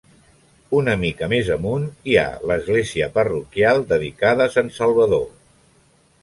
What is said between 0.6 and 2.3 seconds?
Una mica més amunt, hi ha